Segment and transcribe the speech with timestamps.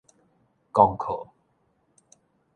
[0.73, 1.29] 功課